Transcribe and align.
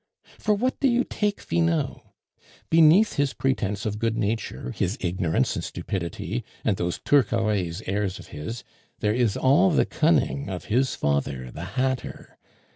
For 0.39 0.55
what 0.55 0.79
do 0.79 0.87
you 0.87 1.03
take 1.03 1.39
Finot? 1.39 2.01
Beneath 2.71 3.17
his 3.17 3.33
pretence 3.35 3.85
of 3.85 3.99
good 3.99 4.17
nature, 4.17 4.71
his 4.71 4.97
ignorance 4.99 5.55
and 5.55 5.63
stupidity, 5.63 6.43
and 6.65 6.75
those 6.75 6.97
Turcaret's 7.05 7.83
airs 7.85 8.17
of 8.17 8.29
his, 8.29 8.63
there 8.97 9.13
is 9.13 9.37
all 9.37 9.69
the 9.69 9.85
cunning 9.85 10.49
of 10.49 10.65
his 10.73 10.95
father 10.95 11.51
the 11.51 11.77
hatter. 11.77 12.39